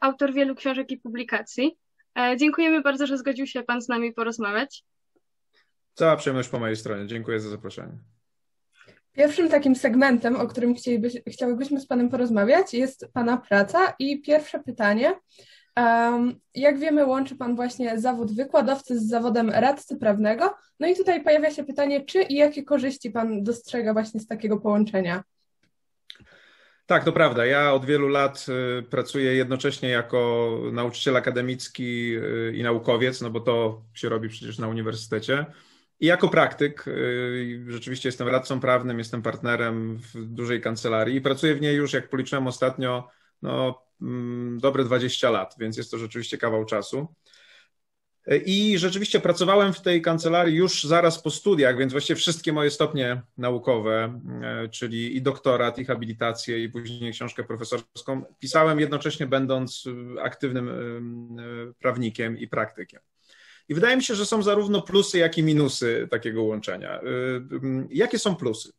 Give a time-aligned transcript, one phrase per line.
[0.00, 1.78] autor wielu książek i publikacji.
[2.36, 4.84] Dziękujemy bardzo, że zgodził się Pan z nami porozmawiać.
[5.94, 7.06] Cała przyjemność po mojej stronie.
[7.06, 7.92] Dziękuję za zaproszenie.
[9.12, 10.74] Pierwszym takim segmentem, o którym
[11.30, 13.94] chciałybyśmy z Panem porozmawiać, jest Pana praca.
[13.98, 15.14] I pierwsze pytanie.
[15.76, 20.54] Um, jak wiemy, łączy Pan właśnie zawód wykładowcy z zawodem radcy prawnego.
[20.80, 24.60] No i tutaj pojawia się pytanie, czy i jakie korzyści Pan dostrzega właśnie z takiego
[24.60, 25.22] połączenia?
[26.92, 27.46] Tak, to prawda.
[27.46, 28.46] Ja od wielu lat
[28.78, 34.58] y, pracuję jednocześnie jako nauczyciel akademicki y, i naukowiec, no bo to się robi przecież
[34.58, 35.46] na uniwersytecie.
[36.00, 41.54] I jako praktyk, y, rzeczywiście jestem radcą prawnym, jestem partnerem w dużej kancelarii i pracuję
[41.54, 43.08] w niej już, jak policzyłem ostatnio,
[43.42, 47.14] no, mm, dobre 20 lat, więc jest to rzeczywiście kawał czasu.
[48.44, 53.22] I rzeczywiście pracowałem w tej kancelarii już zaraz po studiach, więc właściwie wszystkie moje stopnie
[53.38, 59.84] naukowe, e, czyli i doktorat, i habilitację, i później książkę profesorską, pisałem jednocześnie będąc
[60.22, 63.00] aktywnym e, prawnikiem i praktykiem.
[63.68, 67.00] I wydaje mi się, że są zarówno plusy, jak i minusy takiego łączenia.
[67.90, 68.72] Jakie są plusy?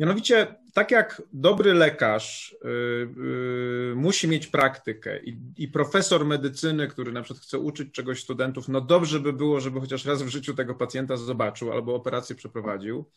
[0.00, 5.20] Mianowicie, tak jak dobry lekarz yy, musi mieć praktykę
[5.56, 9.80] i, profesor medycyny, który na przykład chce uczyć czegoś studentów, no dobrze by było, żeby
[9.80, 13.10] chociaż raz w życiu tego pacjenta zobaczył albo operację przeprowadził.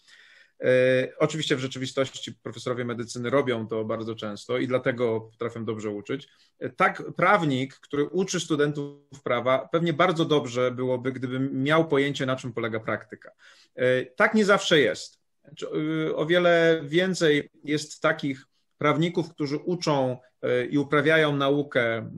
[0.63, 0.67] E,
[1.19, 6.29] oczywiście w rzeczywistości profesorowie medycyny robią to bardzo często i dlatego potrafią dobrze uczyć.
[6.75, 12.53] Tak, prawnik, który uczy studentów prawa, pewnie bardzo dobrze byłoby, gdyby miał pojęcie, na czym
[12.53, 13.31] polega praktyka.
[14.15, 15.22] Tak nie zawsze jest.
[15.43, 15.67] Znaczy,
[16.15, 18.45] o wiele więcej jest takich
[18.77, 20.17] prawników, którzy uczą
[20.69, 22.09] i uprawiają naukę,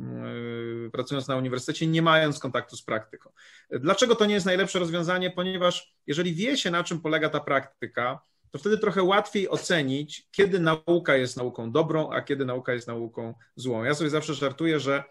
[0.92, 3.30] pracując na uniwersytecie, nie mając kontaktu z praktyką.
[3.70, 5.32] Dlaczego to nie jest najlepsze rozwiązanie?
[5.32, 8.20] Ponieważ jeżeli wie się, na czym polega ta praktyka,
[8.52, 13.34] to wtedy trochę łatwiej ocenić, kiedy nauka jest nauką dobrą, a kiedy nauka jest nauką
[13.56, 13.84] złą.
[13.84, 15.04] Ja sobie zawsze żartuję, że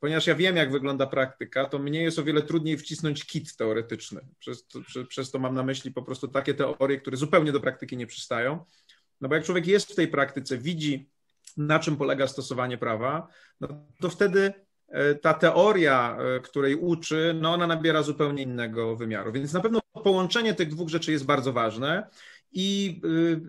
[0.00, 4.20] ponieważ ja wiem, jak wygląda praktyka, to mnie jest o wiele trudniej wcisnąć kit teoretyczny.
[4.38, 7.96] Przez to, przez to mam na myśli po prostu takie teorie, które zupełnie do praktyki
[7.96, 8.64] nie przystają.
[9.20, 11.10] No bo jak człowiek jest w tej praktyce, widzi,
[11.56, 13.28] na czym polega stosowanie prawa,
[13.60, 13.68] no
[14.00, 14.52] to wtedy
[14.88, 19.32] e, ta teoria, e, której uczy, no ona nabiera zupełnie innego wymiaru.
[19.32, 22.08] Więc na pewno połączenie tych dwóch rzeczy jest bardzo ważne
[22.52, 23.40] i y,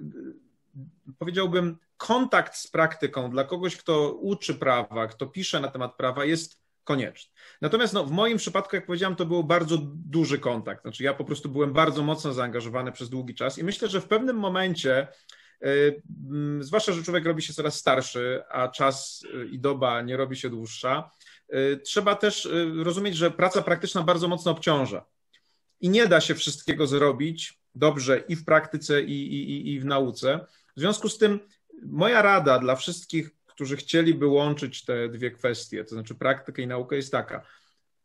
[1.18, 6.62] powiedziałbym, kontakt z praktyką dla kogoś, kto uczy prawa, kto pisze na temat prawa, jest
[6.84, 7.32] konieczny.
[7.62, 10.82] Natomiast no, w moim przypadku, jak powiedziałem, to był bardzo duży kontakt.
[10.82, 14.08] Znaczy, ja po prostu byłem bardzo mocno zaangażowany przez długi czas i myślę, że w
[14.08, 15.08] pewnym momencie,
[15.64, 20.18] y, mm, zwłaszcza, że człowiek robi się coraz starszy, a czas y, i doba nie
[20.18, 21.12] robi się dłuższa,
[21.84, 22.50] trzeba też
[22.84, 25.06] rozumieć, że praca praktyczna bardzo mocno obciąża
[25.82, 30.46] i nie da się wszystkiego zrobić dobrze i w praktyce, i, i, i w nauce.
[30.76, 31.40] W związku z tym
[31.86, 36.96] moja rada dla wszystkich, którzy chcieliby łączyć te dwie kwestie, to znaczy praktykę i naukę,
[36.96, 37.46] jest taka.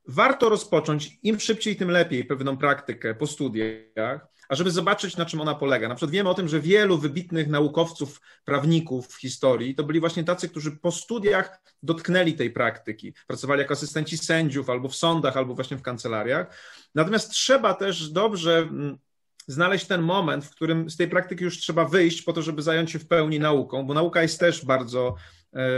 [0.08, 5.54] Warto rozpocząć im szybciej, tym lepiej pewną praktykę po studiach, ażeby zobaczyć, na czym ona
[5.54, 5.88] polega.
[5.88, 10.24] Na przykład wiemy o tym, że wielu wybitnych naukowców, prawników w historii to byli właśnie
[10.24, 13.14] tacy, którzy po studiach dotknęli tej praktyki.
[13.26, 16.46] Pracowali jako asystenci sędziów albo w sądach, albo właśnie w kancelariach.
[16.94, 18.98] Natomiast trzeba też dobrze mm,
[19.46, 22.90] znaleźć ten moment, w którym z tej praktyki już trzeba wyjść po to, żeby zająć
[22.90, 25.14] się w pełni nauką, bo nauka jest też bardzo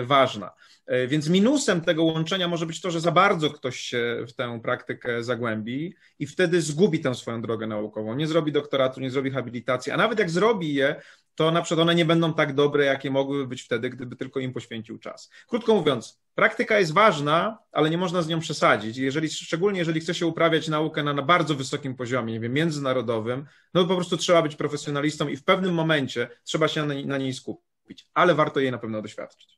[0.04, 0.50] ważna.
[0.88, 4.60] E, więc minusem tego łączenia może być to, że za bardzo ktoś się w tę
[4.62, 8.14] praktykę zagłębi i wtedy zgubi tę swoją drogę naukową.
[8.14, 11.02] Nie zrobi doktoratu, nie zrobi habilitacji, a nawet jak zrobi je,
[11.34, 14.52] to na przykład one nie będą tak dobre, jakie mogłyby być wtedy, gdyby tylko im
[14.52, 15.30] poświęcił czas.
[15.48, 18.96] Krótko mówiąc, praktyka jest ważna, ale nie można z nią przesadzić.
[18.96, 23.46] Jeżeli, szczególnie jeżeli chce się uprawiać naukę na, na bardzo wysokim poziomie, nie wiem, międzynarodowym,
[23.74, 27.18] no to po prostu trzeba być profesjonalistą i w pewnym momencie trzeba się na, na
[27.18, 29.57] niej skupić, ale warto jej na pewno doświadczyć.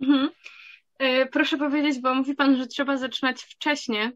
[0.00, 0.30] Mhm.
[0.98, 4.10] E, proszę powiedzieć, bo mówi Pan, że trzeba zaczynać wcześniej,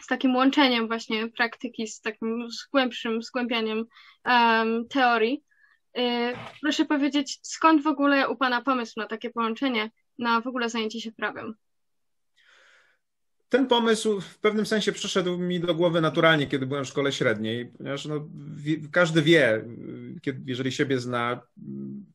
[0.00, 3.84] z takim łączeniem właśnie praktyki, z takim z głębszym zgłębianiem
[4.24, 5.44] um, teorii.
[5.96, 6.32] E,
[6.62, 11.00] proszę powiedzieć, skąd w ogóle u Pana pomysł na takie połączenie, na w ogóle zajęcie
[11.00, 11.54] się prawem?
[13.54, 17.66] Ten pomysł w pewnym sensie przyszedł mi do głowy naturalnie, kiedy byłem w szkole średniej,
[17.66, 18.28] ponieważ no,
[18.92, 19.64] każdy wie,
[20.22, 21.40] kiedy, jeżeli siebie zna,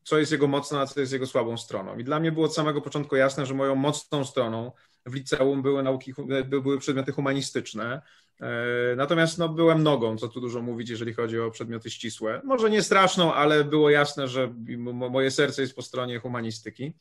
[0.04, 1.98] co jest jego mocną, a co jest jego słabą stroną.
[1.98, 4.72] I dla mnie było od samego początku jasne, że moją mocną stroną
[5.06, 6.14] w liceum były nauki,
[6.62, 8.02] były przedmioty humanistyczne.
[8.40, 12.40] E, natomiast no, byłem nogą, co tu dużo mówić, jeżeli chodzi o przedmioty ścisłe.
[12.44, 14.54] Może nie straszną, ale było jasne, że
[15.10, 16.92] moje serce jest po stronie humanistyki.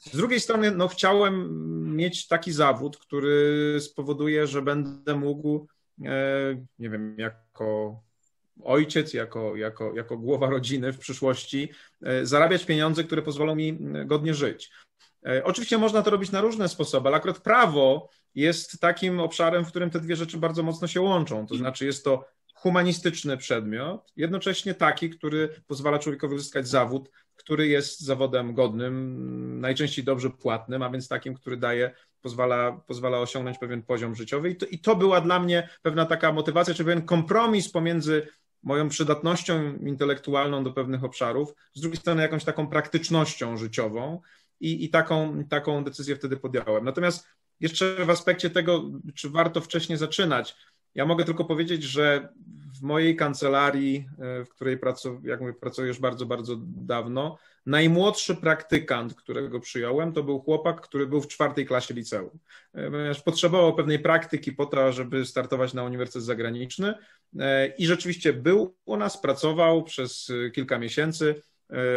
[0.00, 5.66] Z drugiej strony, no, chciałem mieć taki zawód, który spowoduje, że będę mógł,
[6.04, 6.10] e,
[6.78, 8.00] nie wiem, jako
[8.64, 11.68] ojciec, jako, jako, jako głowa rodziny w przyszłości,
[12.02, 14.70] e, zarabiać pieniądze, które pozwolą mi godnie żyć.
[15.26, 19.68] E, oczywiście można to robić na różne sposoby, ale akurat prawo jest takim obszarem, w
[19.68, 21.46] którym te dwie rzeczy bardzo mocno się łączą.
[21.46, 22.24] To znaczy, jest to
[22.54, 27.10] humanistyczny przedmiot, jednocześnie taki, który pozwala człowiekowi uzyskać zawód,
[27.40, 33.58] który jest zawodem godnym, najczęściej dobrze płatnym, a więc takim, który daje, pozwala, pozwala osiągnąć
[33.58, 34.50] pewien poziom życiowy.
[34.50, 38.28] I to, I to była dla mnie pewna taka motywacja, czy pewien kompromis pomiędzy
[38.62, 44.20] moją przydatnością intelektualną do pewnych obszarów, z drugiej strony jakąś taką praktycznością życiową
[44.60, 46.84] i, i taką, taką decyzję wtedy podjąłem.
[46.84, 47.26] Natomiast
[47.60, 50.56] jeszcze w aspekcie tego, czy warto wcześniej zaczynać,
[50.94, 52.28] ja mogę tylko powiedzieć, że
[52.80, 58.36] w mojej kancelarii, e, w której pracuję, jak mówię, pracuję już bardzo, bardzo dawno, najmłodszy
[58.36, 62.38] praktykant, którego przyjąłem, to był chłopak, który był w czwartej klasie liceum.
[62.74, 66.94] E, ponieważ potrzebował pewnej praktyki po to, żeby startować na uniwersytet zagraniczny
[67.38, 71.42] e, i rzeczywiście był u nas, pracował przez kilka miesięcy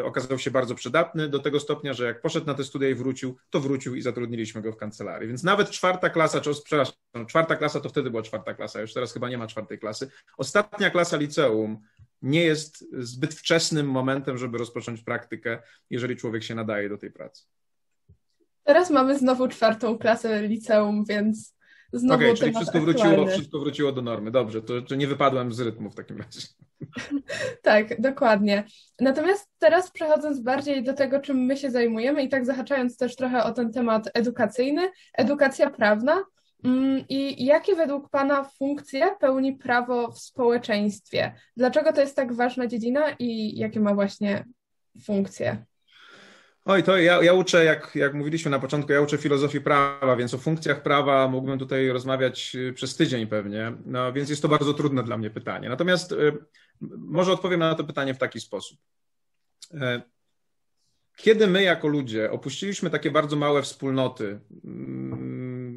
[0.03, 3.37] okazał się bardzo przydatny do tego stopnia, że jak poszedł na te studia i wrócił,
[3.49, 5.27] to wrócił i zatrudniliśmy go w kancelarii.
[5.27, 6.95] Więc nawet czwarta klasa, czy przepraszam,
[7.27, 10.09] czwarta klasa to wtedy była czwarta klasa, już teraz chyba nie ma czwartej klasy.
[10.37, 11.79] Ostatnia klasa liceum
[12.21, 15.59] nie jest zbyt wczesnym momentem, żeby rozpocząć praktykę,
[15.89, 17.43] jeżeli człowiek się nadaje do tej pracy.
[18.63, 21.55] Teraz mamy znowu czwartą klasę liceum, więc
[21.94, 24.31] znowu Okej, okay, czyli wszystko wróciło, wszystko wróciło do normy.
[24.31, 26.40] Dobrze, to, to nie wypadłem z rytmu w takim razie.
[27.62, 28.63] tak, dokładnie.
[29.00, 33.44] Natomiast teraz przechodząc bardziej do tego, czym my się zajmujemy i tak zahaczając też trochę
[33.44, 36.24] o ten temat edukacyjny, edukacja prawna
[36.63, 41.34] mm, i jakie według Pana funkcje pełni prawo w społeczeństwie?
[41.57, 44.45] Dlaczego to jest tak ważna dziedzina i jakie ma właśnie
[45.04, 45.66] funkcje?
[46.65, 50.33] Oj, to ja, ja uczę, jak, jak mówiliśmy na początku, ja uczę filozofii prawa, więc
[50.33, 54.74] o funkcjach prawa mógłbym tutaj rozmawiać y, przez tydzień pewnie, no, więc jest to bardzo
[54.74, 55.69] trudne dla mnie pytanie.
[55.69, 56.38] Natomiast y,
[56.98, 58.80] może odpowiem na to pytanie w taki sposób.
[59.74, 60.01] E,
[61.15, 65.22] kiedy my jako ludzie opuściliśmy takie bardzo małe wspólnoty, mm,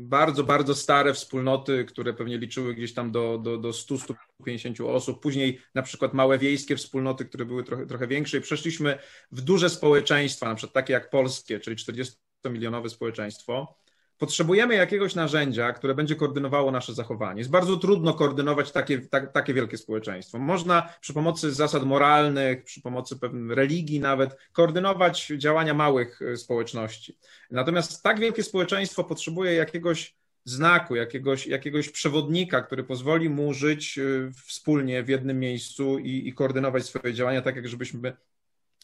[0.09, 5.61] bardzo, bardzo stare wspólnoty, które pewnie liczyły gdzieś tam do, do, do 100-150 osób, później
[5.75, 8.39] na przykład małe wiejskie wspólnoty, które były trochę, trochę większe.
[8.39, 8.99] I przeszliśmy
[9.33, 13.77] w duże społeczeństwa, na przykład takie jak polskie, czyli 40-milionowe społeczeństwo,
[14.19, 17.39] potrzebujemy jakiegoś narzędzia, które będzie koordynowało nasze zachowanie.
[17.39, 20.39] Jest bardzo trudno koordynować takie, tak, takie wielkie społeczeństwo.
[20.39, 27.19] Można przy pomocy zasad moralnych, przy pomocy pewnej religii nawet, koordynować działania małych e, społeczności.
[27.51, 30.15] Natomiast tak wielkie społeczeństwo potrzebuje jakiegoś
[30.45, 34.03] znaku, jakiegoś, jakiegoś przewodnika, który pozwoli mu żyć e,
[34.47, 38.17] wspólnie w jednym miejscu i, i koordynować swoje działania tak, jak żebyśmy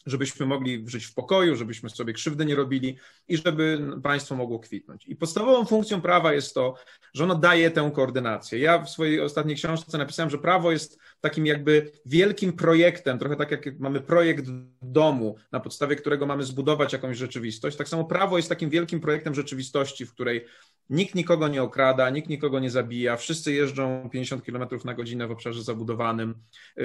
[0.05, 2.97] żebyśmy mogli żyć w pokoju, żebyśmy sobie krzywdy nie robili
[3.27, 5.07] i żeby państwo mogło kwitnąć.
[5.07, 6.75] I podstawową funkcją prawa jest to,
[7.13, 8.59] że ono daje tę koordynację.
[8.59, 13.51] Ja w swojej ostatniej książce napisałem, że prawo jest takim jakby wielkim projektem, trochę tak
[13.51, 14.45] jak mamy projekt
[14.81, 17.77] domu, na podstawie którego mamy zbudować jakąś rzeczywistość.
[17.77, 20.45] Tak samo prawo jest takim wielkim projektem rzeczywistości, w której
[20.89, 25.31] nikt nikogo nie okrada, nikt nikogo nie zabija, wszyscy jeżdżą 50 km na godzinę w
[25.31, 26.35] obszarze zabudowanym.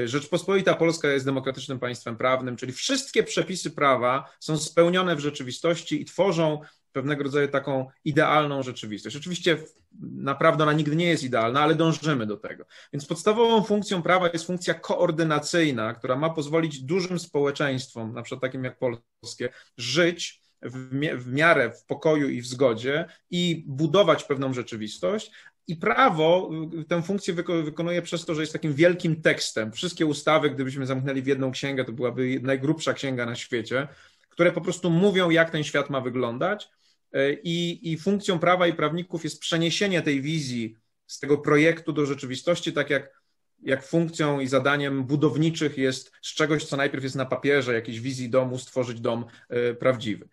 [0.04, 6.04] Rzeczpospolita Polska jest demokratycznym państwem prawnym, czyli wszystkie przepisy prawa są spełnione w rzeczywistości i
[6.04, 6.60] tworzą
[6.92, 9.16] pewnego rodzaju taką idealną rzeczywistość.
[9.16, 9.58] Oczywiście
[10.00, 12.64] naprawdę ona nigdy nie jest idealna, ale dążymy do tego.
[12.92, 18.64] Więc podstawową funkcją prawa jest funkcja koordynacyjna, która ma pozwolić dużym społeczeństwom, na przykład takim
[18.64, 25.30] jak polskie, żyć w, miarę w pokoju i w zgodzie i budować pewną rzeczywistość.
[25.68, 26.50] I prawo
[26.80, 27.34] y, tę funkcję
[27.64, 29.72] wykonuje przez to, że jest takim wielkim tekstem.
[29.72, 33.88] Wszystkie ustawy, gdybyśmy zamknęli w jedną księgę, to byłaby najgrubsza księga na świecie,
[34.28, 36.68] które po prostu mówią, jak ten świat ma wyglądać.
[37.12, 42.06] E, I, I funkcją prawa i prawników jest przeniesienie tej wizji z tego projektu do
[42.06, 43.22] rzeczywistości, tak jak,
[43.62, 48.30] jak funkcją i zadaniem budowniczych jest z czegoś, co najpierw jest na papierze, jakiejś wizji
[48.30, 50.28] domu, stworzyć dom e, prawdziwy.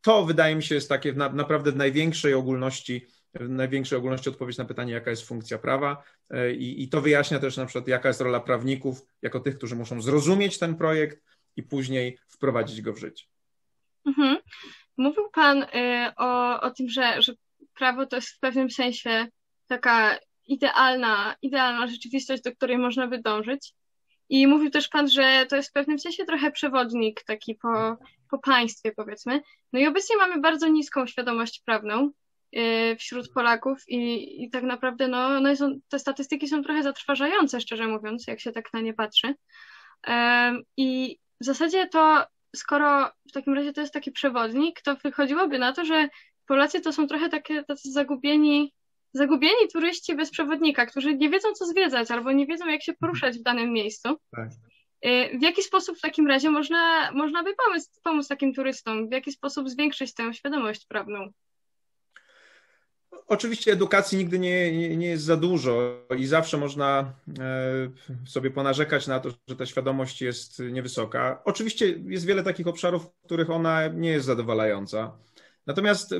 [0.00, 4.58] To wydaje mi się jest takie na, naprawdę w największej ogólności, w największej ogólności odpowiedź
[4.58, 8.08] na pytanie, jaka jest funkcja prawa e, I, i to wyjaśnia też na przykład, jaka
[8.08, 11.24] jest rola prawników, jako tych, którzy muszą zrozumieć ten projekt
[11.56, 13.24] i później wprowadzić go w życie.
[14.06, 14.38] Mhm.
[14.96, 15.66] Mówił Pan y,
[16.16, 17.32] o, o tym, że, że
[17.78, 19.26] prawo to jest w pewnym sensie
[19.66, 23.74] taka idealna, idealna rzeczywistość, do której można by dążyć.
[24.28, 27.96] I mówił też Pan, że to jest w pewnym sensie trochę przewodnik taki po,
[28.30, 29.40] po państwie, powiedzmy.
[29.72, 32.10] No i obecnie mamy bardzo niską świadomość prawną
[32.56, 37.60] y, wśród Polaków i, i tak naprawdę no, no są, te statystyki są trochę zatrważające,
[37.60, 39.34] szczerze mówiąc, jak się tak na nie patrzy.
[40.76, 45.72] I w zasadzie to skoro w takim razie to jest taki przewodnik, to wychodziłoby na
[45.72, 46.08] to, że
[46.46, 48.74] Polacy to są trochę takie tacy zagubieni,
[49.12, 53.38] zagubieni turyści bez przewodnika, którzy nie wiedzą, co zwiedzać, albo nie wiedzą, jak się poruszać
[53.38, 54.08] w danym miejscu.
[54.36, 54.48] Tak.
[55.38, 59.08] W jaki sposób w takim razie można, można by pomóc, pomóc takim turystom?
[59.08, 61.32] W jaki sposób zwiększyć tę świadomość prawną?
[63.26, 69.06] Oczywiście edukacji nigdy nie, nie, nie, jest za dużo i zawsze można e, sobie ponarzekać
[69.06, 71.42] na to, że ta świadomość jest niewysoka.
[71.44, 75.12] Oczywiście jest wiele takich obszarów, w których ona nie jest zadowalająca.
[75.66, 76.14] Natomiast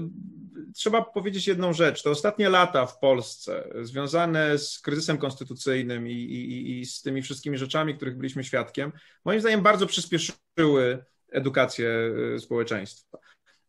[0.75, 2.03] trzeba powiedzieć jedną rzecz.
[2.03, 7.59] Te ostatnie lata w Polsce, związane z kryzysem konstytucyjnym i, i, i z tymi wszystkimi
[7.59, 8.93] rzeczami, których byliśmy świadkiem,
[9.25, 11.91] moim zdaniem bardzo przyspieszyły edukację
[12.35, 13.19] e, społeczeństwa.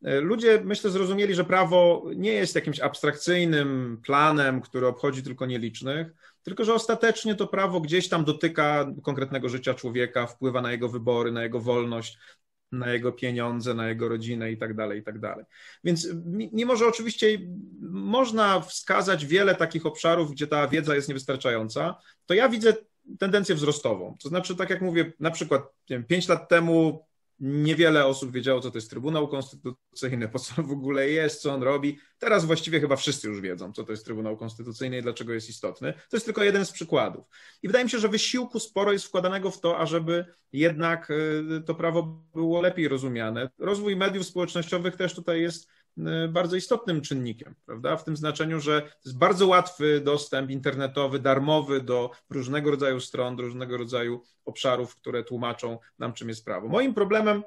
[0.04, 6.08] E, ludzie, myślę, zrozumieli, że prawo nie jest jakimś abstrakcyjnym planem, który obchodzi tylko nielicznych,
[6.44, 11.32] tylko że ostatecznie to prawo gdzieś tam dotyka konkretnego życia człowieka, wpływa na jego wybory,
[11.32, 12.18] na jego wolność,
[12.72, 15.46] na jego pieniądze, na jego rodzinę i tak dalej, i tak dalej.
[15.84, 16.08] Więc
[16.54, 17.40] mimo, że oczywiście
[17.82, 22.74] można wskazać wiele takich obszarów, gdzie ta wiedza jest niewystarczająca, to ja widzę
[23.20, 24.18] tendencję wzrostową.
[24.24, 27.06] To znaczy, tak jak mówię, na przykład wiem, 5 lat temu
[27.42, 31.64] Niewiele osób wiedziało, co to jest Trybunał Konstytucyjny, po co w ogóle jest, co on
[31.64, 32.00] robi.
[32.20, 35.94] Teraz właściwie chyba wszyscy już wiedzą, co to jest Trybunał Konstytucyjny i dlaczego jest istotny.
[35.94, 37.26] To jest tylko jeden z przykładów.
[37.64, 41.76] I wydaje mi się, że wysiłku sporo jest wkładanego w to, ażeby jednak y, to
[41.76, 43.50] prawo było lepiej rozumiane.
[43.58, 45.68] Rozwój mediów społecznościowych też tutaj jest
[46.30, 47.98] bardzo istotnym czynnikiem, prawda?
[47.98, 53.36] W tym znaczeniu, że to jest bardzo łatwy dostęp internetowy, darmowy do różnego rodzaju stron,
[53.36, 56.68] do różnego rodzaju obszarów, które tłumaczą nam, czym jest prawo.
[56.68, 57.44] Moim problemem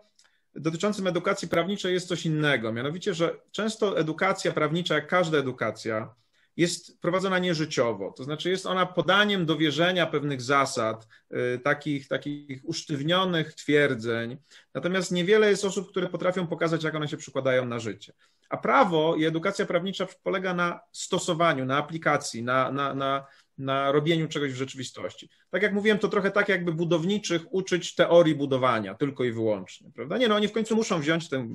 [0.54, 6.14] dotyczącym edukacji prawniczej jest coś innego, mianowicie, że często edukacja prawnicza, jak każda edukacja,
[6.56, 11.08] jest prowadzona nieżyciowo, to znaczy jest ona podaniem do wierzenia pewnych zasad,
[11.54, 14.36] y, takich, takich usztywnionych twierdzeń,
[14.74, 18.12] natomiast niewiele jest osób, które potrafią pokazać, jak one się przykładają na życie.
[18.48, 23.26] A prawo i edukacja prawnicza polega na stosowaniu, na aplikacji, na, na, na,
[23.58, 25.28] na robieniu czegoś w rzeczywistości.
[25.50, 30.18] Tak jak mówiłem, to trochę tak, jakby budowniczych uczyć teorii budowania tylko i wyłącznie, prawda?
[30.18, 31.46] Nie, no oni w końcu muszą wziąć tę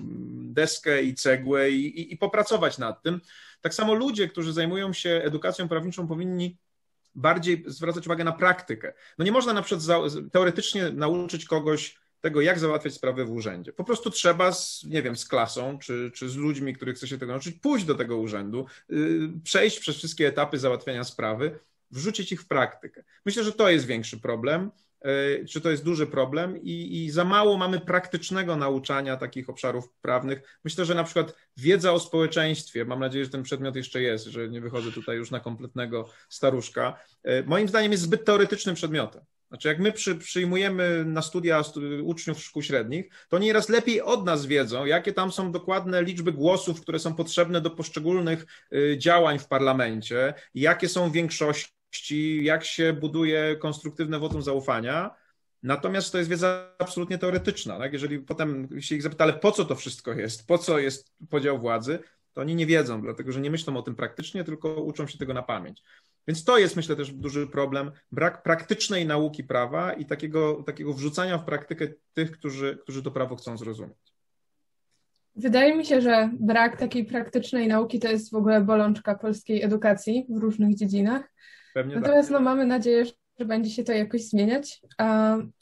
[0.54, 3.22] deskę i cegłę i, i, i popracować nad tym.
[3.62, 6.58] Tak samo ludzie, którzy zajmują się edukacją prawniczą, powinni
[7.16, 8.94] bardziej zwracać uwagę na praktykę.
[9.18, 13.74] No nie można na przykład teoretycznie nauczyć kogoś tego, jak załatwiać sprawy w urzędzie.
[13.74, 17.18] Po prostu trzeba, z, nie wiem, z klasą, czy, czy z ludźmi, których chce się
[17.18, 21.60] tego nauczyć, pójść do tego urzędu, yy, przejść przez wszystkie etapy załatwiania sprawy,
[21.92, 23.04] wrzucić ich w praktykę.
[23.26, 24.72] Myślę, że to jest większy problem,
[25.04, 29.90] yy, czy to jest duży problem i, i za mało mamy praktycznego nauczania takich obszarów
[30.02, 30.60] prawnych.
[30.64, 34.50] Myślę, że na przykład wiedza o społeczeństwie, mam nadzieję, że ten przedmiot jeszcze jest, że
[34.50, 39.22] nie wychodzę tutaj już na kompletnego staruszka, yy, moim zdaniem jest zbyt teoretycznym przedmiotem.
[39.50, 41.62] Znaczy, jak my przy, przyjmujemy na studia
[42.04, 46.82] uczniów szkół średnich, to nieraz lepiej od nas wiedzą, jakie tam są dokładne liczby głosów,
[46.82, 53.56] które są potrzebne do poszczególnych y, działań w parlamencie, jakie są większości, jak się buduje
[53.56, 55.16] konstruktywne wotum zaufania.
[55.64, 57.78] Natomiast to jest wiedza absolutnie teoretyczna.
[57.78, 57.94] Tak?
[57.94, 61.60] Jeżeli potem się ich zapyta, ale po co to wszystko jest, po co jest podział
[61.60, 62.00] władzy,
[62.34, 65.34] to oni nie wiedzą, dlatego że nie myślą o tym praktycznie, tylko uczą się tego
[65.34, 65.84] na pamięć.
[66.30, 71.38] Więc to jest, myślę, też duży problem, brak praktycznej nauki prawa i takiego, takiego wrzucania
[71.38, 73.98] w praktykę tych, którzy, którzy to prawo chcą zrozumieć.
[75.36, 80.26] Wydaje mi się, że brak takiej praktycznej nauki to jest w ogóle bolączka polskiej edukacji
[80.30, 81.32] w różnych dziedzinach.
[81.74, 82.04] Pewnie tak.
[82.04, 82.34] Natomiast tak.
[82.34, 83.06] no, mamy nadzieję,
[83.40, 84.82] że będzie się to jakoś zmieniać.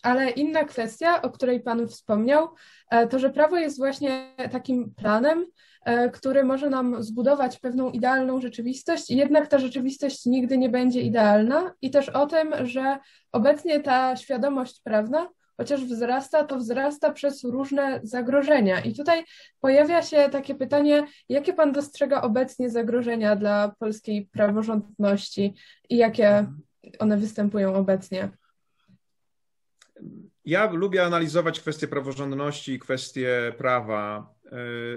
[0.04, 2.48] Ale inna kwestia, o której Pan wspomniał,
[2.92, 5.46] e, to że prawo jest właśnie takim planem,
[5.88, 11.74] E, który może nam zbudować pewną idealną rzeczywistość, jednak ta rzeczywistość nigdy nie będzie idealna,
[11.82, 12.98] i też o tym, że
[13.32, 18.80] obecnie ta świadomość prawna, chociaż wzrasta, to wzrasta przez różne zagrożenia.
[18.80, 19.24] I tutaj
[19.62, 25.54] pojawia się takie pytanie, jakie Pan dostrzega obecnie zagrożenia dla polskiej praworządności
[25.90, 26.48] i jakie
[27.00, 28.30] one występują obecnie?
[30.46, 34.34] Ja lubię analizować kwestie praworządności i kwestie prawa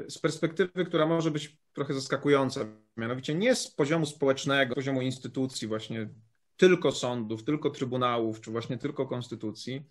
[0.08, 2.60] z perspektywy, która może być trochę zaskakująca,
[2.96, 6.08] mianowicie nie z poziomu społecznego, poziomu instytucji, właśnie
[6.56, 9.84] tylko sądów, tylko trybunałów, czy właśnie tylko konstytucji,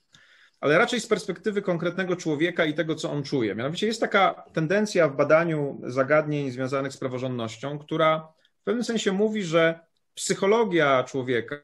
[0.59, 3.55] ale raczej z perspektywy konkretnego człowieka i tego, co on czuje.
[3.55, 9.43] Mianowicie jest taka tendencja w badaniu zagadnień związanych z praworządnością, która w pewnym sensie mówi,
[9.43, 9.79] że
[10.13, 11.55] psychologia człowieka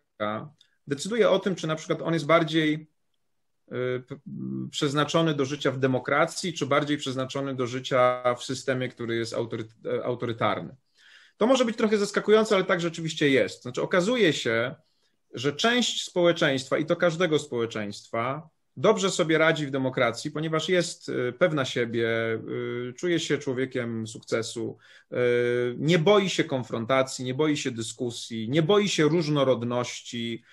[0.87, 2.95] decyduje o tym, czy na przykład on jest bardziej
[3.71, 4.03] Y,
[4.71, 9.35] przeznaczony do życia w demokracji, czy bardziej przeznaczony do życia w systemie, który jest
[10.03, 10.75] autorytarny.
[11.37, 13.61] To może być trochę zaskakujące, ale tak rzeczywiście jest.
[13.61, 14.75] Znaczy, okazuje się,
[15.33, 21.33] że część społeczeństwa, i to każdego społeczeństwa, dobrze sobie radzi w demokracji, ponieważ jest y,
[21.39, 22.09] pewna siebie,
[22.89, 24.77] y, czuje się człowiekiem sukcesu,
[25.77, 30.43] nie boi się konfrontacji, nie boi się dyskusji, nie boi się różnorodności,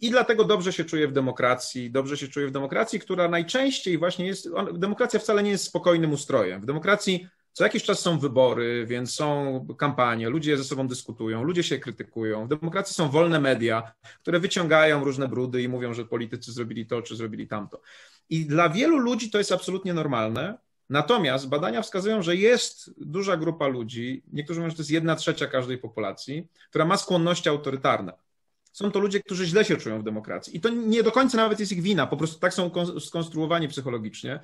[0.00, 4.26] I dlatego dobrze się czuję w demokracji, dobrze się czuję w demokracji, która najczęściej właśnie
[4.26, 4.48] jest.
[4.72, 6.60] Demokracja wcale nie jest spokojnym ustrojem.
[6.60, 11.62] W demokracji co jakiś czas są wybory, więc są kampanie, ludzie ze sobą dyskutują, ludzie
[11.62, 12.46] się krytykują.
[12.46, 13.92] W demokracji są wolne media,
[14.22, 17.80] które wyciągają różne brudy i mówią, że politycy zrobili to czy zrobili tamto.
[18.30, 20.58] I dla wielu ludzi to jest absolutnie normalne.
[20.90, 25.46] Natomiast badania wskazują, że jest duża grupa ludzi, niektórzy mówią, że to jest jedna trzecia
[25.46, 28.12] każdej populacji, która ma skłonności autorytarne.
[28.72, 30.56] Są to ludzie, którzy źle się czują w demokracji.
[30.56, 32.70] I to nie do końca nawet jest ich wina, po prostu tak są
[33.00, 34.40] skonstruowani psychologicznie,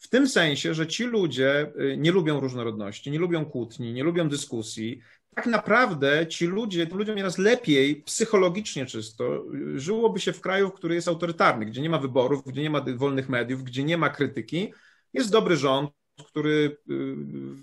[0.00, 4.28] w tym sensie, że ci ludzie y, nie lubią różnorodności, nie lubią kłótni, nie lubią
[4.28, 5.00] dyskusji.
[5.34, 10.70] Tak naprawdę ci ludzie, tym ludziom nieraz lepiej, psychologicznie czysto, y, żyłoby się w kraju,
[10.70, 14.08] który jest autorytarny, gdzie nie ma wyborów, gdzie nie ma wolnych mediów, gdzie nie ma
[14.08, 14.72] krytyki.
[15.12, 15.90] Jest dobry rząd,
[16.26, 17.14] który y,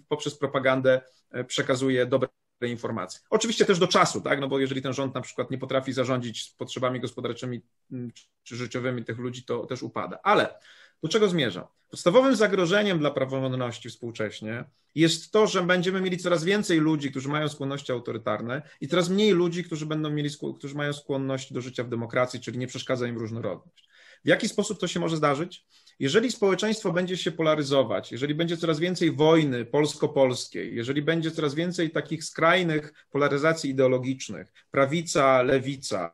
[0.08, 1.02] poprzez propagandę
[1.48, 2.30] przekazuje dobre
[2.62, 3.22] informacje.
[3.30, 4.40] Oczywiście też do czasu, tak?
[4.40, 8.12] No bo jeżeli ten rząd na przykład nie potrafi zarządzić potrzebami gospodarczymi mm,
[8.44, 10.20] czy życiowymi tych ludzi, to też upada.
[10.24, 10.60] Ale
[11.04, 11.66] do czego zmierzam?
[11.90, 14.64] Podstawowym zagrożeniem dla praworządności współcześnie
[14.96, 19.32] jest to, że będziemy mieli coraz więcej ludzi, którzy mają skłonności autorytarne i coraz mniej
[19.32, 23.18] ludzi, którzy będą mieli, którzy mają skłonność do życia w demokracji, czyli nie przeszkadza im
[23.18, 23.90] różnorodność.
[24.26, 25.66] W jaki sposób to się może zdarzyć?
[26.00, 31.90] Jeżeli społeczeństwo będzie się polaryzować, jeżeli będzie coraz więcej wojny polsko-polskiej, jeżeli będzie coraz więcej
[31.90, 36.12] takich skrajnych polaryzacji ideologicznych, prawica, lewica,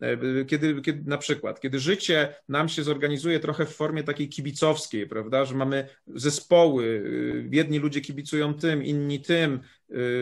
[0.00, 5.06] e, kiedy, kiedy na przykład, kiedy życie nam się zorganizuje trochę w formie takiej kibicowskiej,
[5.06, 9.60] prawda, że mamy zespoły, y, jedni ludzie kibicują tym, inni tym,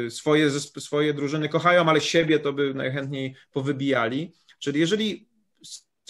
[0.06, 4.32] y, swoje, swoje drużyny kochają, ale siebie to by najchętniej powybijali.
[4.58, 5.29] Czyli jeżeli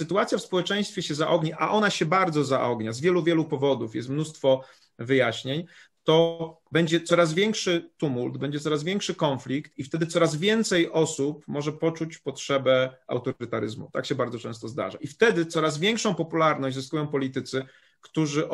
[0.00, 4.08] sytuacja w społeczeństwie się zaogni, a ona się bardzo zaognia z wielu, wielu powodów, jest
[4.08, 4.64] mnóstwo
[4.98, 5.66] wyjaśnień,
[6.04, 11.72] to będzie coraz większy tumult, będzie coraz większy konflikt i wtedy coraz więcej osób może
[11.72, 13.90] poczuć potrzebę autorytaryzmu.
[13.92, 14.98] Tak się bardzo często zdarza.
[15.00, 17.64] I wtedy coraz większą popularność zyskują politycy,
[18.00, 18.48] którzy,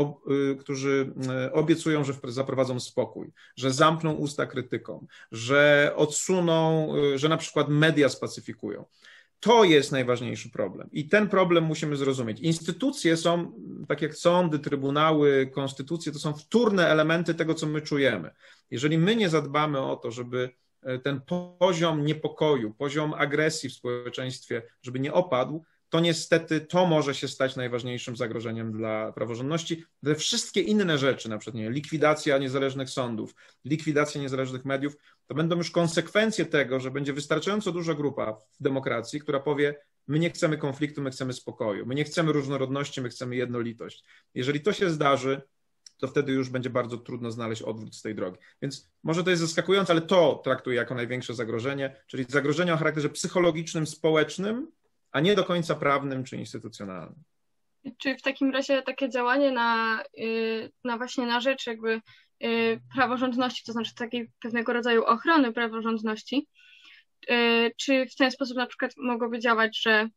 [0.52, 1.12] y, którzy
[1.46, 7.68] y, obiecują, że zaprowadzą spokój, że zamkną usta krytykom, że odsuną, y, że na przykład
[7.68, 8.84] media spacyfikują.
[9.40, 12.40] To jest najważniejszy problem i ten problem musimy zrozumieć.
[12.40, 13.52] Instytucje są,
[13.88, 18.30] tak jak sądy, trybunały, konstytucje, to są wtórne elementy tego, co my czujemy.
[18.70, 20.50] Jeżeli my nie zadbamy o to, żeby
[20.82, 21.20] e, ten
[21.58, 27.56] poziom niepokoju, poziom agresji w społeczeństwie, żeby nie opadł, to niestety to może się stać
[27.56, 29.84] najważniejszym zagrożeniem dla praworządności.
[30.04, 34.96] Te wszystkie inne rzeczy, na przykład nie, likwidacja niezależnych sądów, likwidacja niezależnych mediów,
[35.26, 39.74] to będą już konsekwencje tego, że będzie wystarczająco duża grupa w demokracji, która powie,
[40.06, 44.04] my nie chcemy konfliktu, my chcemy spokoju, my nie chcemy różnorodności, my chcemy jednolitość.
[44.34, 45.42] Jeżeli to się zdarzy,
[45.98, 48.38] to wtedy już będzie bardzo trudno znaleźć odwrót z tej drogi.
[48.62, 53.08] Więc może to jest zaskakujące, ale to traktuję jako największe zagrożenie, czyli zagrożenie o charakterze
[53.08, 54.72] psychologicznym, społecznym,
[55.16, 57.22] a nie do końca prawnym czy instytucjonalnym.
[57.98, 62.00] Czy w takim razie takie działanie na, y, na właśnie na rzecz jakby
[62.44, 66.48] y, praworządności, to znaczy takiej pewnego rodzaju ochrony praworządności,
[67.30, 70.08] y, czy w ten sposób na przykład mogłoby działać, że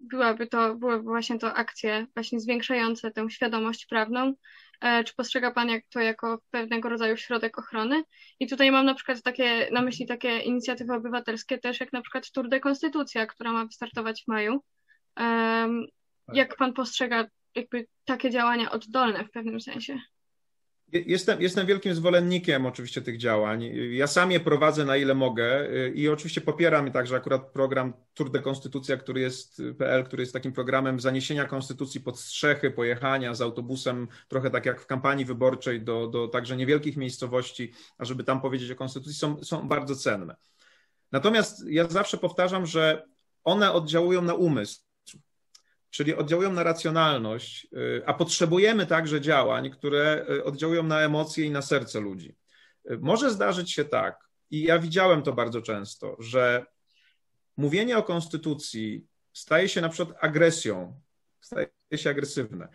[0.00, 4.34] byłaby to, byłyby właśnie to akcje właśnie zwiększające tę świadomość prawną,
[4.80, 8.02] czy postrzega Pan jak to jako pewnego rodzaju środek ochrony?
[8.40, 12.30] I tutaj mam na przykład takie, na myśli takie inicjatywy obywatelskie też, jak na przykład
[12.30, 14.62] Tour de Konstytucja, która ma wystartować w maju.
[16.32, 19.98] Jak Pan postrzega jakby takie działania oddolne w pewnym sensie?
[20.92, 23.70] Jestem, jestem wielkim zwolennikiem oczywiście tych działań.
[23.90, 28.38] Ja sam je prowadzę na ile mogę i oczywiście popieram także akurat program Tour de
[28.38, 34.08] Konstytucja, który jest PL, który jest takim programem zaniesienia konstytucji pod strzechy, pojechania z autobusem,
[34.28, 38.76] trochę tak jak w kampanii wyborczej do, do także niewielkich miejscowości, ażeby tam powiedzieć o
[38.76, 40.36] konstytucji, są, są bardzo cenne.
[41.12, 43.06] Natomiast ja zawsze powtarzam, że
[43.44, 44.85] one oddziałują na umysł
[45.96, 51.50] czyli oddziałują na racjonalność, y, a potrzebujemy także działań, które y, oddziałują na emocje i
[51.50, 52.36] na serce ludzi.
[52.90, 54.18] Y, może zdarzyć się tak,
[54.50, 56.66] i ja widziałem to bardzo często, że
[57.56, 61.00] mówienie o konstytucji staje się na przykład agresją,
[61.40, 62.68] staje się agresywne.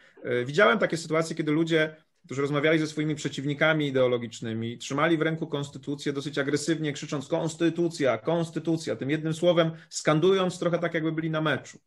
[0.46, 6.14] Widziałem takie sytuacje, kiedy ludzie, którzy rozmawiali ze swoimi przeciwnikami ideologicznymi, trzymali w ręku konstytucję
[6.14, 11.80] dosyć agresywnie, krzycząc konstytucja, konstytucja, tym jednym słowem skandując trochę tak, jakby byli na meczu.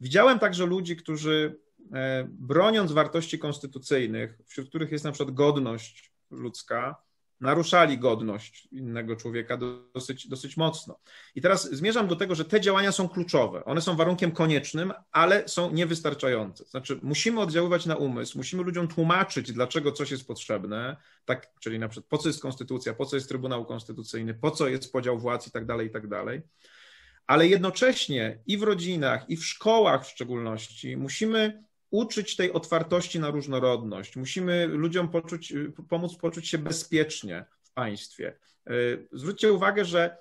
[0.00, 1.60] Widziałem także ludzi, którzy
[1.92, 6.96] e, broniąc wartości konstytucyjnych, wśród których jest na przykład godność ludzka,
[7.40, 9.58] naruszali godność innego człowieka
[9.94, 10.98] dosyć, dosyć mocno.
[11.34, 13.64] I teraz zmierzam do tego, że te działania są kluczowe.
[13.64, 16.64] One są warunkiem koniecznym, ale są niewystarczające.
[16.64, 21.88] Znaczy, musimy oddziaływać na umysł, musimy ludziom tłumaczyć, dlaczego coś jest potrzebne, tak, czyli na
[21.88, 25.46] przykład po co jest konstytucja, po co jest Trybunał Konstytucyjny, po co jest podział władz
[25.46, 26.42] i tak dalej, i tak dalej
[27.28, 33.30] ale jednocześnie i w rodzinach, i w szkołach w szczególności musimy uczyć tej otwartości na
[33.30, 34.16] różnorodność.
[34.16, 35.52] Musimy ludziom poczuć,
[35.88, 38.38] pomóc poczuć się bezpiecznie w państwie.
[39.12, 40.16] Zwróćcie uwagę, że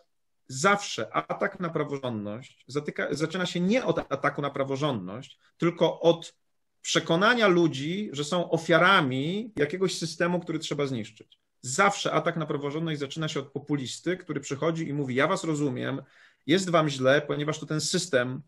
[0.48, 6.36] zawsze atak na praworządność zatyka, zaczyna się nie od ataku na praworządność, tylko od
[6.82, 11.40] przekonania ludzi, że są ofiarami jakiegoś systemu, który trzeba zniszczyć.
[11.68, 16.02] Zawsze atak na praworządność zaczyna się od populisty, który przychodzi i mówi: Ja was rozumiem,
[16.46, 18.42] jest wam źle, ponieważ to ten system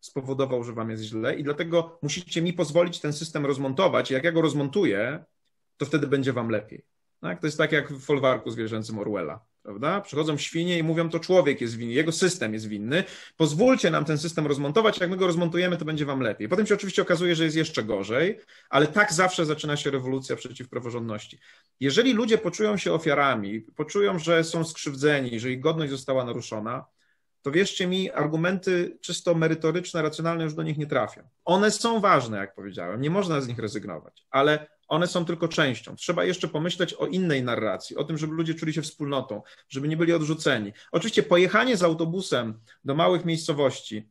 [0.00, 4.10] spowodował, że wam jest źle, i dlatego musicie mi pozwolić ten system rozmontować.
[4.10, 5.24] Jak ja go rozmontuję,
[5.76, 6.84] to wtedy będzie wam lepiej.
[7.20, 7.40] Tak?
[7.40, 10.00] To jest tak jak w folwarku zwierzęcym Orwella prawda?
[10.00, 13.04] Przychodzą świnie i mówią, to człowiek jest winny, jego system jest winny,
[13.36, 16.48] pozwólcie nam ten system rozmontować, jak my go rozmontujemy, to będzie wam lepiej.
[16.48, 18.38] Potem się oczywiście okazuje, że jest jeszcze gorzej,
[18.70, 21.38] ale tak zawsze zaczyna się rewolucja przeciw praworządności.
[21.80, 26.84] Jeżeli ludzie poczują się ofiarami, poczują, że są skrzywdzeni, że ich godność została naruszona,
[27.42, 31.22] to wierzcie mi, argumenty czysto merytoryczne, racjonalne już do nich nie trafią.
[31.44, 35.96] One są ważne, jak powiedziałem, nie można z nich rezygnować, ale one są tylko częścią.
[35.96, 39.96] Trzeba jeszcze pomyśleć o innej narracji, o tym, żeby ludzie czuli się wspólnotą, żeby nie
[39.96, 40.72] byli odrzuceni.
[40.92, 44.08] Oczywiście pojechanie z autobusem do małych miejscowości,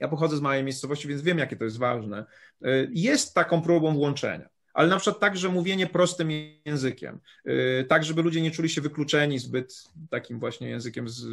[0.00, 2.24] ja pochodzę z małej miejscowości, więc wiem, jakie to jest ważne,
[2.66, 6.30] y, jest taką próbą włączenia ale na przykład także mówienie prostym
[6.64, 11.24] językiem, y, tak, żeby ludzie nie czuli się wykluczeni zbyt takim właśnie językiem z,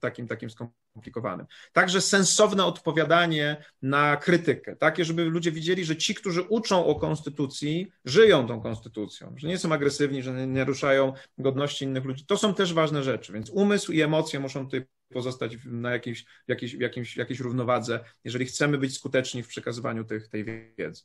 [0.00, 1.46] takim, takim skomplikowanym.
[1.72, 7.92] Także sensowne odpowiadanie na krytykę, takie, żeby ludzie widzieli, że ci, którzy uczą o konstytucji,
[8.04, 12.26] żyją tą konstytucją, że nie są agresywni, że nie naruszają godności innych ludzi.
[12.26, 16.74] To są też ważne rzeczy, więc umysł i emocje muszą tutaj pozostać na jakiejś, jakiejś,
[16.74, 20.44] jakiejś, jakiejś równowadze, jeżeli chcemy być skuteczni w przekazywaniu tych, tej
[20.78, 21.02] wiedzy.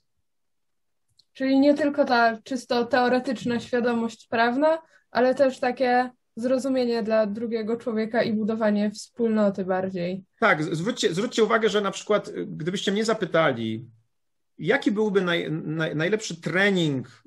[1.39, 8.23] Czyli nie tylko ta czysto teoretyczna świadomość prawna, ale też takie zrozumienie dla drugiego człowieka
[8.23, 10.23] i budowanie wspólnoty bardziej.
[10.39, 13.85] Tak, zwróćcie, zwróćcie uwagę, że na przykład y, gdybyście mnie zapytali,
[14.57, 17.23] jaki byłby naj, naj, najlepszy trening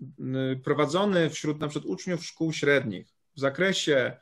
[0.53, 4.17] y, prowadzony wśród na przykład uczniów szkół średnich w zakresie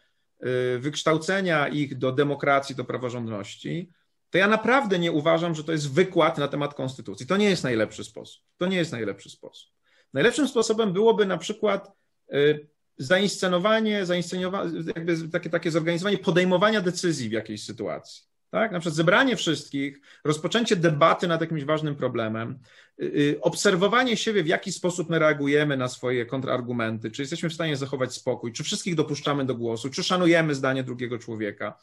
[0.75, 3.93] y, wykształcenia ich do demokracji, do praworządności,
[4.31, 7.27] to ja naprawdę nie uważam, że to jest wykład na temat konstytucji.
[7.27, 8.43] To nie jest najlepszy sposób.
[8.57, 9.80] To nie jest najlepszy sposób.
[10.13, 11.93] Najlepszym sposobem byłoby na przykład
[12.35, 12.69] y,
[12.99, 18.23] zainscenowanie, zainscenowanie jakby takie, takie zorganizowanie podejmowania decyzji w jakiejś sytuacji.
[18.51, 18.73] Tak?
[18.73, 22.59] Na przykład zebranie wszystkich, rozpoczęcie debaty nad jakimś ważnym problemem,
[23.03, 27.55] y, y, obserwowanie siebie, w jaki sposób my reagujemy na swoje kontrargumenty, czy jesteśmy w
[27.55, 31.79] stanie zachować spokój, czy wszystkich dopuszczamy do głosu, czy szanujemy zdanie drugiego człowieka.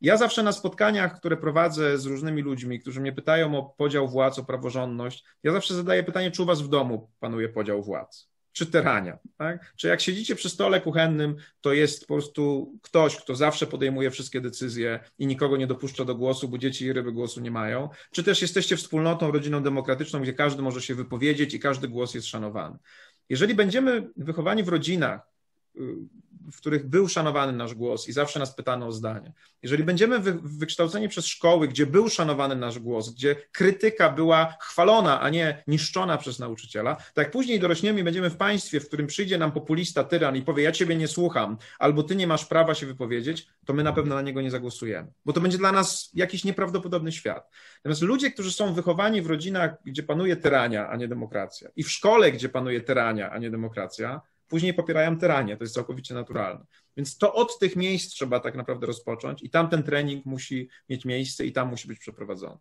[0.00, 4.38] Ja zawsze na spotkaniach, które prowadzę z różnymi ludźmi, którzy mnie pytają o podział władz,
[4.38, 8.28] o praworządność, ja zawsze zadaję pytanie, czy u was w domu panuje podział władz?
[8.52, 9.18] Czy tyrania?
[9.36, 9.72] Tak?
[9.76, 14.40] Czy jak siedzicie przy stole kuchennym, to jest po prostu ktoś, kto zawsze podejmuje wszystkie
[14.40, 17.88] decyzje i nikogo nie dopuszcza do głosu, bo dzieci i ryby głosu nie mają?
[18.10, 22.26] Czy też jesteście wspólnotą, rodziną demokratyczną, gdzie każdy może się wypowiedzieć i każdy głos jest
[22.26, 22.78] szanowany?
[23.28, 25.20] Jeżeli będziemy wychowani w rodzinach,
[25.76, 25.80] y,
[26.52, 29.32] w których był szanowany nasz głos i zawsze nas pytano o zdanie.
[29.62, 35.20] Jeżeli będziemy wy, wykształceni przez szkoły, gdzie był szanowany nasz głos, gdzie krytyka była chwalona,
[35.20, 39.38] a nie niszczona przez nauczyciela, tak później dorośniemy i będziemy w państwie, w którym przyjdzie
[39.38, 42.86] nam populista, tyran i powie, ja ciebie nie słucham, albo ty nie masz prawa się
[42.86, 46.44] wypowiedzieć, to my na pewno na niego nie zagłosujemy, bo to będzie dla nas jakiś
[46.44, 47.50] nieprawdopodobny świat.
[47.76, 51.90] Natomiast ludzie, którzy są wychowani w rodzinach, gdzie panuje tyrania, a nie demokracja, i w
[51.90, 56.64] szkole, gdzie panuje tyrania, a nie demokracja, później popierają tyranie, to jest całkowicie naturalne.
[56.96, 61.04] Więc to od tych miejsc trzeba tak naprawdę rozpocząć i tam ten trening musi mieć
[61.04, 62.58] miejsce i tam musi być przeprowadzony.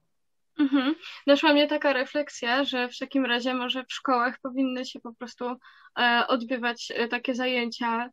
[0.60, 0.96] Mhm.
[1.28, 5.46] Doszła mnie taka refleksja, że w takim razie może w szkołach powinny się po prostu
[6.00, 8.10] e, odbywać e, takie zajęcia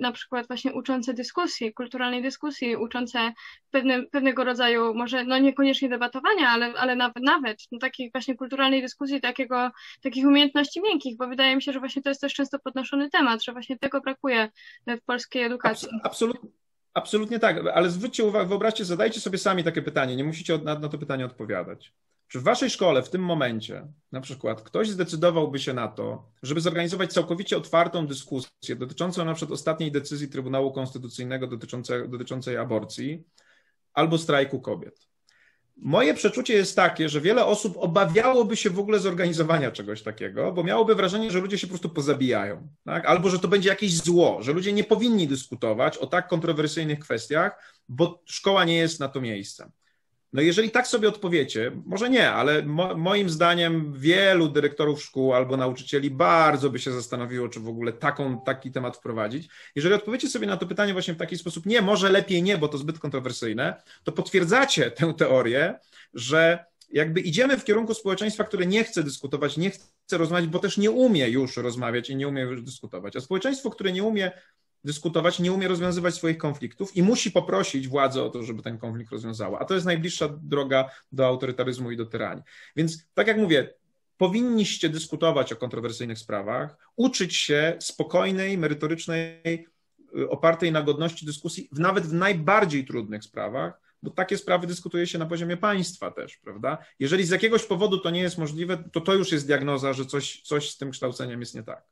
[0.00, 3.32] na przykład właśnie uczące dyskusji, kulturalnej dyskusji, uczące
[3.70, 8.82] pewne, pewnego rodzaju, może no niekoniecznie debatowania, ale, ale nawet, nawet no takiej właśnie kulturalnej
[8.82, 9.70] dyskusji, takiego,
[10.02, 13.44] takich umiejętności miękkich, bo wydaje mi się, że właśnie to jest też często podnoszony temat,
[13.44, 14.48] że właśnie tego brakuje
[14.86, 15.88] w polskiej edukacji.
[16.02, 16.50] Absolutnie.
[16.94, 20.98] Absolutnie tak, ale zwróćcie uwagę, wyobraźcie, zadajcie sobie sami takie pytanie, nie musicie na to
[20.98, 21.92] pytanie odpowiadać.
[22.28, 26.60] Czy w waszej szkole w tym momencie, na przykład, ktoś zdecydowałby się na to, żeby
[26.60, 33.24] zorganizować całkowicie otwartą dyskusję dotyczącą na przykład ostatniej decyzji Trybunału Konstytucyjnego dotyczącej, dotyczącej aborcji
[33.94, 35.08] albo strajku kobiet?
[35.76, 40.64] Moje przeczucie jest takie, że wiele osób obawiałoby się w ogóle zorganizowania czegoś takiego, bo
[40.64, 43.06] miałoby wrażenie, że ludzie się po prostu pozabijają, tak?
[43.06, 47.80] albo że to będzie jakieś zło, że ludzie nie powinni dyskutować o tak kontrowersyjnych kwestiach,
[47.88, 49.70] bo szkoła nie jest na to miejscem.
[50.34, 55.56] No jeżeli tak sobie odpowiecie, może nie, ale mo moim zdaniem wielu dyrektorów szkół albo
[55.56, 59.48] nauczycieli bardzo by się zastanowiło, czy w ogóle taką, taki temat wprowadzić.
[59.74, 62.68] Jeżeli odpowiecie sobie na to pytanie właśnie w taki sposób, nie, może lepiej nie, bo
[62.68, 65.74] to zbyt kontrowersyjne, to potwierdzacie tę teorię,
[66.14, 70.78] że jakby idziemy w kierunku społeczeństwa, które nie chce dyskutować, nie chce rozmawiać, bo też
[70.78, 73.16] nie umie już rozmawiać i nie umie już dyskutować.
[73.16, 74.32] A społeczeństwo, które nie umie
[74.84, 79.12] dyskutować, nie umie rozwiązywać swoich konfliktów i musi poprosić władzę o to, żeby ten konflikt
[79.12, 79.58] rozwiązała.
[79.58, 82.44] A to jest najbliższa droga do autorytaryzmu i do tyranii.
[82.76, 83.74] Więc tak jak mówię,
[84.16, 89.66] powinniście dyskutować o kontrowersyjnych sprawach, uczyć się spokojnej, merytorycznej,
[90.28, 95.26] opartej na godności dyskusji, nawet w najbardziej trudnych sprawach, bo takie sprawy dyskutuje się na
[95.26, 96.78] poziomie państwa też, prawda?
[96.98, 100.42] Jeżeli z jakiegoś powodu to nie jest możliwe, to to już jest diagnoza, że coś,
[100.42, 101.84] coś z tym kształceniem jest nie tak.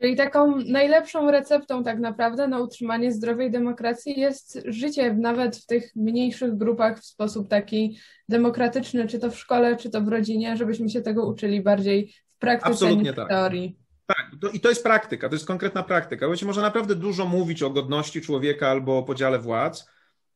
[0.00, 5.96] Czyli taką najlepszą receptą tak naprawdę na utrzymanie zdrowej demokracji jest życie nawet w tych
[5.96, 10.88] mniejszych grupach w sposób taki demokratyczny, czy to w szkole, czy to w rodzinie, żebyśmy
[10.88, 13.28] się tego uczyli bardziej w praktyce Absolutnie niż w tak.
[13.28, 13.76] teorii.
[14.06, 16.28] Tak, to, i to jest praktyka, to jest konkretna praktyka.
[16.28, 19.90] Bo się można naprawdę dużo mówić o godności człowieka albo o podziale władz,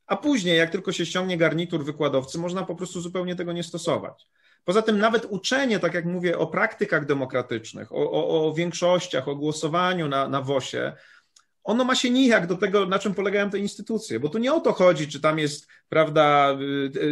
[0.06, 4.26] a później, jak tylko się ściągnie garnitur wykładowcy, można po prostu zupełnie tego nie stosować.
[4.64, 9.36] Poza tym nawet uczenie, tak jak mówię, o praktykach demokratycznych, o, o, o większościach, o
[9.36, 10.92] głosowaniu na, na WOSie,
[11.64, 14.60] ono ma się nijak do tego, na czym polegają te instytucje, bo tu nie o
[14.60, 16.56] to chodzi, czy tam jest, prawda,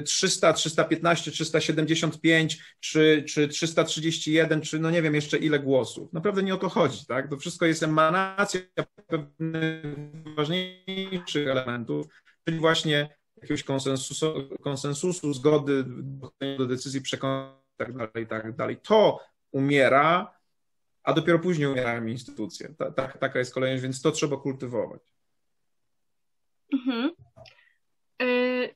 [0.04, 6.12] 300, 315, 375, czy, czy 331, czy no nie wiem jeszcze ile głosów.
[6.12, 7.30] Naprawdę nie o to chodzi, tak?
[7.30, 8.60] To wszystko jest emanacja
[9.06, 9.82] pewnych
[10.36, 12.06] ważniejszych elementów,
[12.44, 15.84] czyli właśnie jakiegoś konsensusu, konsensusu zgody
[16.58, 18.76] do decyzji, przekonań tak dalej, tak dalej.
[18.76, 19.20] To
[19.52, 20.34] umiera,
[21.02, 22.74] a dopiero później umierają instytucje.
[22.78, 25.02] Ta, ta, taka jest kolejność, więc to trzeba kultywować.
[26.72, 27.10] Mhm.
[28.22, 28.74] Y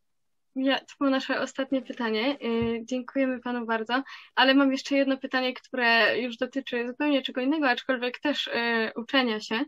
[0.57, 2.39] ja, to było nasze ostatnie pytanie.
[2.45, 4.03] Y dziękujemy Panu bardzo,
[4.35, 9.41] ale mam jeszcze jedno pytanie, które już dotyczy zupełnie czego innego, aczkolwiek też y uczenia
[9.41, 9.65] się.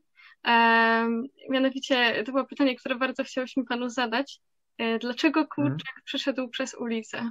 [1.50, 4.40] Mianowicie to było pytanie, które bardzo chciałyśmy Panu zadać.
[4.80, 6.02] Y dlaczego kurczak mhm.
[6.04, 7.30] przeszedł przez ulicę?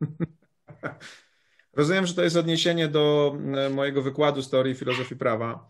[1.72, 5.68] Rozumiem, że to jest odniesienie do e, mojego wykładu z teorii filozofii prawa.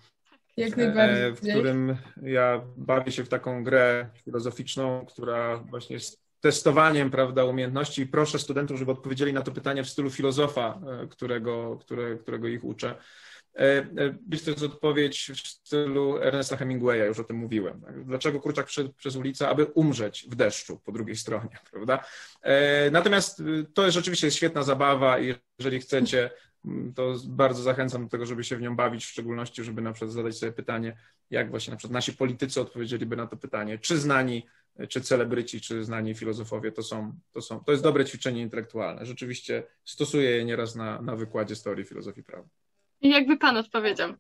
[0.57, 1.25] Jak najbardziej.
[1.25, 7.45] E, w którym ja bawię się w taką grę filozoficzną, która właśnie jest testowaniem prawda,
[7.45, 12.17] umiejętności i proszę studentów, żeby odpowiedzieli na to pytanie w stylu filozofa, e, którego, które,
[12.17, 12.95] którego ich uczę.
[14.31, 17.83] Jest to jest odpowiedź w stylu Ernesta Hemingwaya, już o tym mówiłem.
[18.05, 22.05] Dlaczego kurczak przez ulicę, aby umrzeć w deszczu po drugiej stronie, prawda?
[22.93, 23.43] Natomiast
[23.75, 26.31] to jest rzeczywiście świetna zabawa i jeżeli chcecie,
[26.95, 30.13] to bardzo zachęcam do tego, żeby się w nią bawić, w szczególności, żeby na przykład
[30.13, 30.97] zadać sobie pytanie,
[31.31, 34.47] jak właśnie na przykład nasi politycy odpowiedzieliby na to pytanie, czy znani,
[34.89, 39.07] czy celebryci, czy znani filozofowie to są, to są, to jest dobre ćwiczenie intelektualne.
[39.07, 42.49] Rzeczywiście stosuję je nieraz na, na wykładzie z teorii filozofii prawa.
[43.01, 44.13] I jakby pan odpowiedział?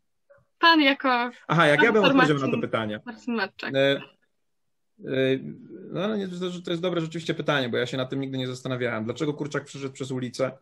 [0.59, 1.31] Pan jako.
[1.49, 3.01] Aha, jak ja bym odpowiedział na to pytanie.
[3.07, 3.75] Marcin Matczak.
[3.75, 4.01] E,
[5.93, 6.09] no,
[6.65, 9.05] to jest dobre rzeczywiście pytanie, bo ja się nad tym nigdy nie zastanawiałem.
[9.05, 10.53] Dlaczego kurczak przyszedł przez ulicę?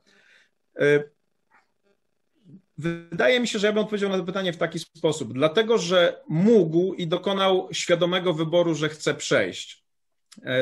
[0.79, 1.05] E,
[2.79, 5.33] wydaje mi się, że ja bym odpowiedział na to pytanie w taki sposób.
[5.33, 9.85] Dlatego, że mógł i dokonał świadomego wyboru, że chce przejść.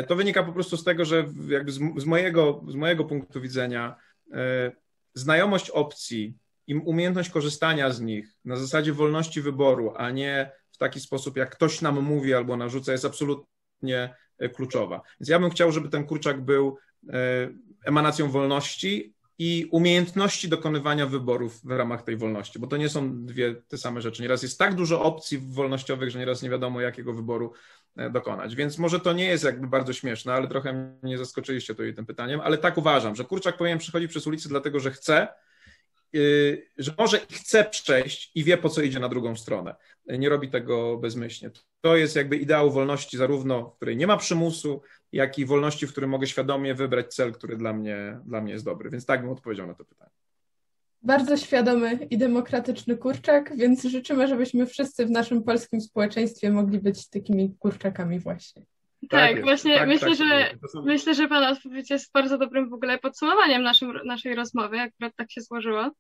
[0.09, 3.97] To wynika po prostu z tego, że jakby z, mojego, z mojego punktu widzenia
[5.15, 6.35] znajomość opcji,
[6.67, 11.51] i umiejętność korzystania z nich na zasadzie wolności wyboru, a nie w taki sposób, jak
[11.51, 15.01] ktoś nam mówi albo narzuca, jest absolutnie e, kluczowa.
[15.21, 16.77] Więc ja bym chciał, żeby ten kurczak był
[17.09, 17.49] e,
[17.85, 23.55] emanacją wolności i umiejętności dokonywania wyborów w ramach tej wolności, bo to nie są dwie
[23.69, 24.23] te same rzeczy.
[24.23, 27.53] Nieraz jest tak dużo opcji wolnościowych, że nieraz nie wiadomo, jakiego wyboru
[27.97, 28.57] e, dokonać.
[28.57, 32.41] Więc może to nie jest jakby bardzo śmieszne, ale trochę mnie zaskoczyliście tutaj tym pytaniem,
[32.41, 35.29] ale tak uważam, że kurczak powinien przychodzić przez ulicę dlatego, że chce,
[36.79, 39.75] że może chce przejść i wie, po co idzie na drugą stronę.
[40.07, 41.51] Nie robi tego bezmyślnie.
[41.81, 45.93] To jest jakby ideał wolności, zarówno w której nie ma przymusu, jak i wolności, w
[45.93, 48.91] której mogę świadomie wybrać cel, który dla mnie, dla mnie jest dobry.
[48.91, 50.11] Więc tak bym odpowiedział na to pytanie.
[51.03, 57.09] Bardzo świadomy i demokratyczny kurczak, więc życzymy, żebyśmy wszyscy w naszym polskim społeczeństwie mogli być
[57.09, 58.67] takimi kurczakami właśnie.
[59.11, 60.83] Tak, tak właśnie tak, myślę, tak, że są...
[60.83, 65.33] myślę, że Pana odpowiedź jest bardzo dobrym w ogóle podsumowaniem naszym, naszej rozmowy, akurat tak
[65.33, 65.91] się złożyło.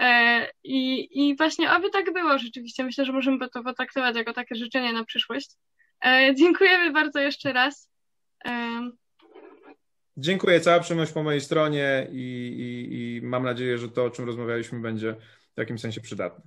[0.00, 2.84] E, i, I właśnie aby tak było rzeczywiście.
[2.84, 5.50] Myślę, że możemy to potraktować jako takie życzenie na przyszłość.
[6.04, 7.90] E, dziękujemy bardzo jeszcze raz.
[8.46, 8.90] E...
[10.16, 12.22] Dziękuję, cała przyjemność po mojej stronie i,
[12.58, 15.16] i, i mam nadzieję, że to, o czym rozmawialiśmy, będzie
[15.54, 16.44] w jakimś sensie przydatne.